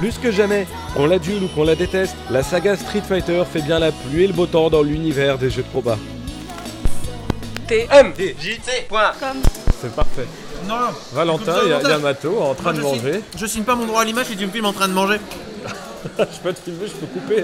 Plus 0.00 0.16
que 0.16 0.30
jamais, 0.30 0.66
qu'on 0.94 1.04
l'adule 1.04 1.44
ou 1.44 1.48
qu'on 1.48 1.62
la 1.62 1.76
déteste, 1.76 2.16
la 2.30 2.42
saga 2.42 2.74
Street 2.74 3.02
Fighter 3.06 3.42
fait 3.44 3.60
bien 3.60 3.78
la 3.78 3.92
pluie 3.92 4.24
et 4.24 4.26
le 4.28 4.32
beau 4.32 4.46
temps 4.46 4.70
dans 4.70 4.82
l'univers 4.82 5.36
des 5.36 5.50
jeux 5.50 5.62
de 5.62 5.68
combat. 5.68 5.98
C'est 9.78 9.94
parfait. 9.94 10.26
Non, 10.66 10.76
non. 10.76 10.86
Valentin 11.12 11.52
Écoute, 11.52 11.66
et 11.66 11.68
Valentin, 11.68 11.90
Yamato 11.90 12.38
en 12.40 12.54
train 12.54 12.72
de 12.72 12.80
manger. 12.80 13.20
Je 13.36 13.44
signe 13.44 13.64
pas 13.64 13.74
mon 13.74 13.84
droit 13.84 14.00
à 14.00 14.04
l'image 14.06 14.28
si 14.28 14.36
tu 14.38 14.46
me 14.46 14.50
filmes 14.50 14.64
en 14.64 14.72
train 14.72 14.88
de 14.88 14.94
manger. 14.94 15.18
je 16.18 16.38
peux 16.42 16.54
te 16.54 16.60
filmer, 16.60 16.86
je 16.86 16.92
peux 16.92 17.06
couper. 17.06 17.42